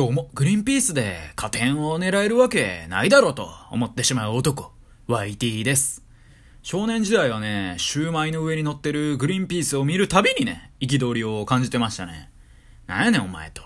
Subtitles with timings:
[0.00, 4.72] どうも、グリーンピースで加点を狙えるわけないだろうと思ってしまう男、
[5.08, 6.02] YT です。
[6.62, 12.30] 少年時代はね、シューマイの上に乗ってるグリーンピースを見るたびにね、憤りを感じてましたね。
[12.86, 13.60] なんやねんお前と。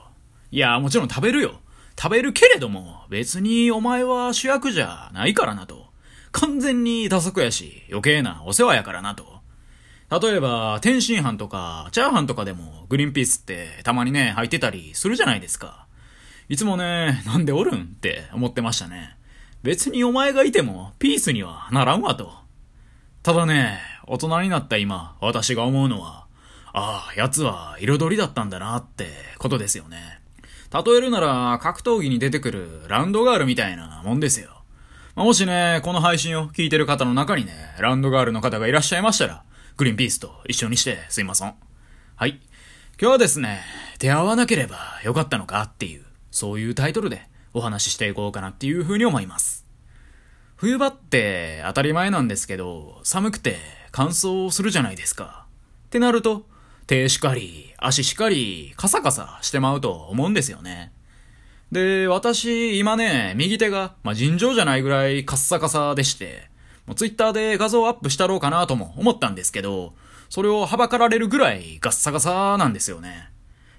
[0.50, 1.60] いや、もちろん食べるよ。
[1.96, 5.86] 食べるけれども、別にお前は主役じゃないからなと。
[6.32, 9.24] 完全に打足やし、余計なお世話やからなと。
[10.10, 15.83] 例えば、天津飯とか、チャーハンとかでも、グリーンピースってたまにね、入ってたりするじゃないですか。
[16.48, 17.82] いつもね、なんでおるん？
[17.82, 19.16] って思ってましたね。
[19.62, 22.32] 別にお前がいてもピースにはならんわと。
[23.22, 26.26] ただね、大人になった今、私が思うのは、
[26.74, 29.08] ああ、奴は彩りだったんだなって
[29.38, 30.20] ことですよね。
[30.72, 34.50] 例えるなら、格闘技に出てくるランドガールみたいなもんですよ。
[35.14, 39.44] もしね、この配信を聞いてる方の中にね、ランドガールの方がいらっしゃいましたら、
[39.76, 41.54] グリーンピースと一緒にしてすいません。
[42.16, 42.40] はい。
[43.00, 43.62] 今日はですね、
[43.98, 49.64] 出会わなければよかったのかっていう、そういうタイトルでお話ししていこうかなっていう風に思います。
[50.56, 53.56] 冬場って当たり前なんですけど、寒くて
[53.92, 55.46] 乾燥するじゃないですか。
[55.86, 56.44] ってなると、
[56.88, 60.92] 手しかり、足しかり、カサカサしてまうと思うんですよね。
[61.70, 66.50] で、私、今ね、右手が、まあ、尋常じゃないぐらいカッサカサでして、
[66.86, 69.94] もうツイッターで画像アップしたろうかなとも思ったんですけど、
[70.28, 73.30] それをはばかられるぐらいガッサガサなんですよね。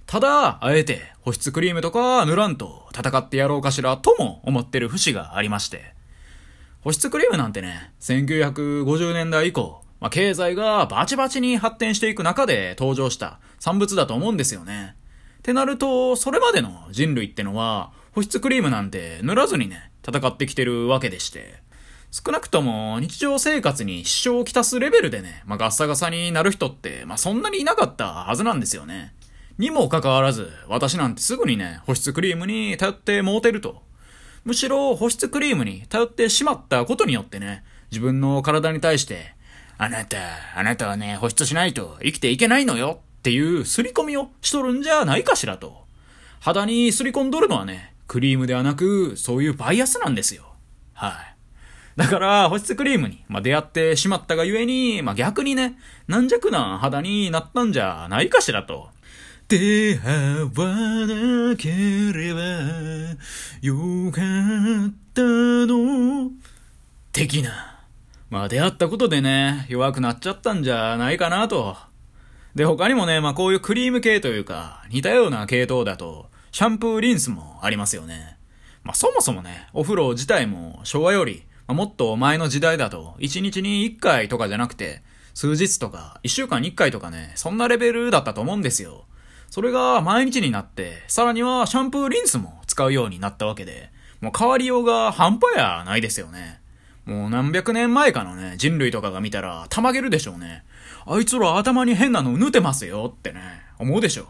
[0.06, 5.94] ただ、あえて保湿クリームとか塗らんと戦ってやろうかしらとも思ってる節がありまして。
[6.81, 14.95] 保湿クリームなんてね、1950年代以降、まあ、経済がバチバチに発展していく中で登場した産物だと思うんですよね。
[15.39, 21.64] ってなると、それまでの人類ってのは、保湿クリームなんて塗らずにね、戦ってきてるわけでして。
[22.11, 29.14] 少なくとも日常生活に支障をきたすレベルでね、まあ、ガッサガサになる人って、まあ、そんなにいなかったはずなんですよね。
[29.58, 33.84] にもかかわらず、私なんてすぐにね、保湿クリームに頼ってもうてると。
[34.44, 39.33] むしろ保湿クリームに頼ってしまったことによってね、自分の体に対して、
[39.78, 40.17] あなた、
[40.55, 45.86] あなたはね、保湿しないと生きていけないのよっていう刷り込みをしとるんじゃないかしらと。
[46.42, 50.54] 肌に刷り込んどるのはね、クリームではなく、そういうバイアスなんですよ。
[50.94, 51.36] はい。
[51.95, 55.77] だから、保湿クリームに、まあ、出会ってしまったがゆえに、まあ、逆にね、
[56.08, 58.89] 軟弱な肌になったんじゃないかしらと。
[59.48, 60.76] 出会わ
[61.06, 62.42] なければ
[63.61, 64.22] よか
[64.88, 66.32] ったの。
[67.11, 67.83] 的な。
[68.32, 71.78] まあ出会ったことでね、弱くなっちゃったんじゃないかなと。
[72.56, 78.39] で、他にもね、まあこういうクリーム系というか、似たような系統だと、シャンプーリンスもありますよね。
[78.83, 85.04] まあそもそもね、お風呂自体も昭和より、まあ、もっと前の時代だと、1日に1回とかじゃなくて、
[85.36, 89.06] 数日とか、1週間に1回とかね、そんなレベルだったと思うんですよ。
[89.50, 93.89] それが毎日になって、さらにはシャンプーリンスも使うようになったわけで、
[94.22, 96.60] もう変わりようが半端やないですよね。
[97.06, 100.64] もう何百年前かのね、人類とかが見たら、たまげるでしょうね。
[101.06, 103.42] あいつら頭に変なの縫ってますよってね、
[103.78, 104.28] 思うでしょ。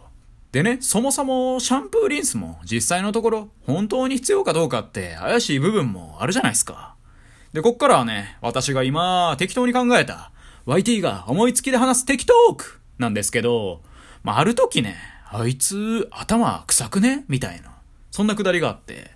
[0.51, 6.95] でね、そもそもシャンプーリンスも実際のところ本当に必要かどうかって怪しい部分もあるじゃないですか。
[7.53, 10.31] で、こっからはね、私が今適当に考えた
[10.65, 13.81] YT が思いつきで話す適当ークなんですけど、
[14.25, 14.97] まあ、ある時ね、
[15.29, 17.25] あいつ、頭臭くね？
[17.27, 17.75] みたいな。
[18.09, 19.11] そんなくだりがあって。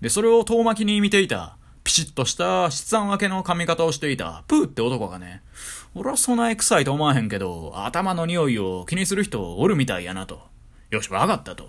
[0.00, 5.42] で、それを遠巻きに見ていた、ピシッとした質案分けの髪型をしていた、プーって男がね、
[5.96, 10.40] 俺はそない臭いと思わへんけど、頭の匂いを気にする人おるみたいやなと。
[10.90, 11.68] よし、わかったと。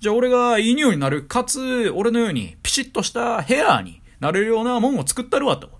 [0.00, 5.70] じゃあ俺がいい匂いになる、かつ、俺のようにピシッとしたヘアーになれるようなもんを作ったるわと。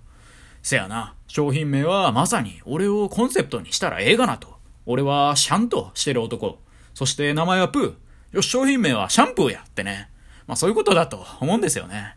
[0.63, 4.54] せやな、商品名はまさに俺をコンセプトにしたらええがなと。
[4.85, 6.59] 俺はシャンとしてる男。
[6.93, 8.35] そして名前はプー。
[8.35, 10.09] よし、商品名はシャンプーやってね。
[10.47, 12.15] まあそういうことだと思うんですよね。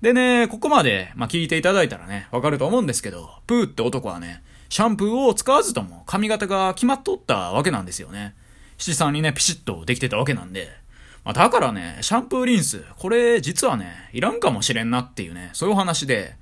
[0.00, 8.34] でね、ここまで、まあ聞いていただいたらね、わかると思うんですけど、プーって男はね、シャンプーを使わずとも髪型が決まっとったわけなんですよね。
[8.76, 10.68] 七三にね、ピシッとできてたわけなんで。
[11.24, 16.36] まあだからね、シャンプーリンス、これ実はね、いらんかもしれんなっていうね、そういう話で、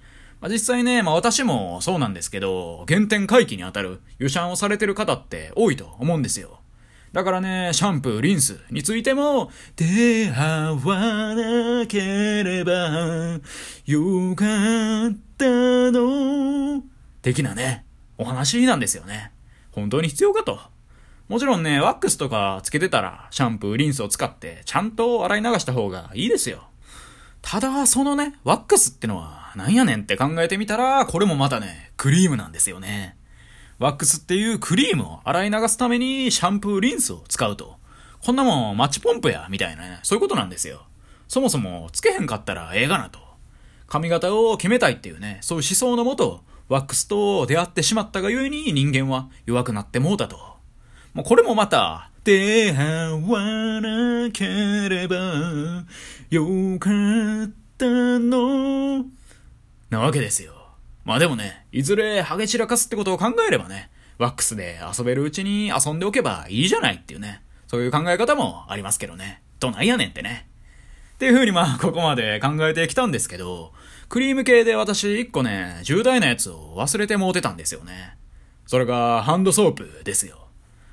[0.46, 6.60] まあ、実際ね、まあ私もそうなんですけど、原点回帰にあたる、油シャンをされてる方って多いと思うんですよ。
[7.12, 13.40] だからね、シャンプー、リンスについても、出会わなければ
[13.86, 15.46] よかった
[15.90, 16.80] の、
[17.22, 17.84] 的なね、
[18.16, 19.32] お話なんですよね。
[19.72, 20.60] 本当に必要かと。
[21.26, 26.68] もちろんね、ワックスとかつけてたら、シャンプー、リンスを使って、ちゃんと洗い流した方がいいですよ。
[27.48, 33.16] ただ、そのね、ワックスってのは、なんやねんって考えてみたら、これもまたね、クリームなんですよね。
[33.78, 37.76] ワックスっていうクリームを洗い流すためにシャンプーリンスを使うと。
[38.20, 40.86] こんなもんマッチポンプや、みたいなね、そういうことなんですよ。
[41.28, 43.20] そもそもつけへんかったらええがなと。
[43.86, 50.36] 髪型を決めたいっていうね、そういう思想のもと、ワックスと出会ってしまったがゆえに人間は弱くなってもうたと。
[51.14, 54.44] もうこれもまた、出会わなけ
[54.88, 55.84] れば
[56.28, 56.44] よ
[56.80, 56.90] か
[57.44, 57.86] った
[58.18, 59.04] の、
[59.90, 60.54] なわけですよ。
[61.04, 69.40] まあでもね、いずれハゲ散らかすってことを考えればね、ワックスで遊べるうちに遊んでおけばいいじゃないっていうね、そういう考え方もありますけどね。
[69.60, 70.48] どないやねんってね。
[71.14, 73.72] っていう風にまあ、ここまで考えてきたんですけど、
[74.08, 78.16] クリーム系で私一個ね、重大なやつを忘れてもうてたんですよね。
[78.66, 80.45] それが、ハンドソープですよ。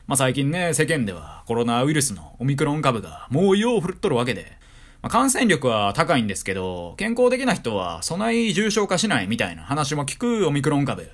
[0.05, 4.57] まあ最近ね、世間ではコロナウイルスのオミクロン株がもうよう振るっとるわけで、
[5.01, 11.09] まあ、感染力は高いんですけど、健康的な人はそない重症化しないみたいな話も聞くオミクロン株。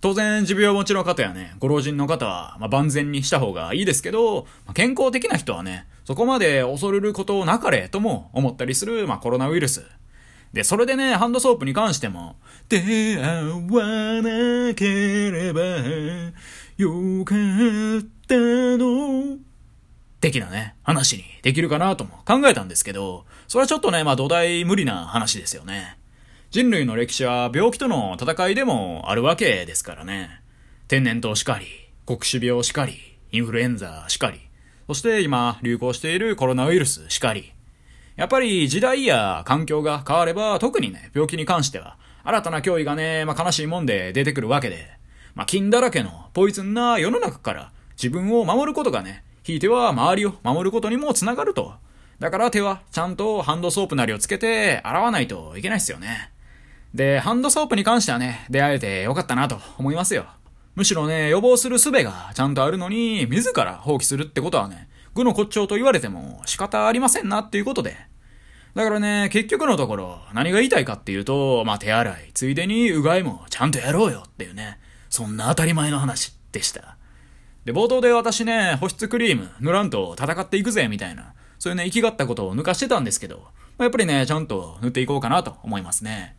[0.00, 9.84] 当然、持病持ちの方やね、ご老人の方は、まあ、万全にした方がいいですけど、まあ、健康的な人はね、そこまで恐れることなかれとも思ったりする、まあ、コロナウイルス。
[10.52, 12.36] で、それでね、ハンドソープに関しても、
[12.68, 12.80] 出
[13.16, 15.60] 会わなければ
[16.80, 19.36] よかったの
[20.18, 25.98] 的なね、話にできるかなとも考えたんですけど、それはちょっとね、まあ土台無理な話ですよね。
[26.50, 30.40] 人類の歴史は病気との戦いでもあるわけですからね。
[30.88, 31.66] 天然痘しかり、
[32.06, 32.94] 黒死病しかり、
[33.30, 34.40] インフルエンザしかり、
[34.86, 37.52] そして今流行しているコロナウイルスしかり。
[38.16, 44.98] やっぱり時代や環境が変われば特にね、病気に関しては新たな脅威がね、まあ悲しいもんで出てくるわけで、
[45.34, 51.74] まあ菌だらけのポイズンな世の中から自分を守ることがね、ひいては周りを守ることにもつながると。
[52.18, 56.30] だから手はちゃんとハンドソープなりをつけて洗わないといけないっすよね。
[56.94, 60.26] で、ハンドソープに関してはね、出会えてよかったなと思いますよ。
[60.74, 67.96] むしろね、予防する術がちゃんとあるのに、自ら放棄するってことはね、愚の骨頂と言われても仕方ありませんなっていうことで。
[68.74, 74.78] だからね、結局のところ、何が言いたいかっていうと、まあ、手洗い、ついでにうがいもちゃんとやろうよっていうね、
[75.10, 76.96] そんな当たり前の話でした。
[77.66, 86.36] で、冒頭で私ね、保湿クリーム塗らんと戦っていくぜ、みたいな、そういうね、生きがったことを抜かしてたんですけど、ま、やっぱりね、ちゃんと塗っていこうかなと思いますね。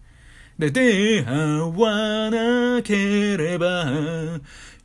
[0.58, 1.34] で、出会
[1.72, 3.86] わなければ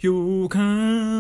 [0.00, 0.59] よか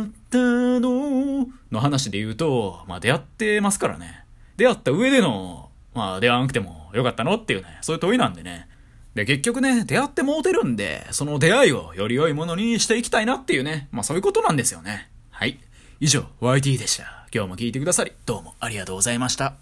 [0.02, 1.46] ったの？
[1.70, 4.24] の話で言うと、まあ出会ってますからね。
[4.56, 7.36] 出会った上での、まあ出会わなくてもよかったの？
[7.36, 8.68] っていうね、そういう問いなんでね。
[9.16, 15.10] で、結局ね、出会ってもうてるんで、その出会いをより良いものにしていきたいなっていうね、まあそういうことなんですよね。
[15.30, 15.58] はい。
[16.00, 17.26] 以上、YT でした。
[17.34, 19.54] 今日も聞いてくださり、どうもありがとうございました。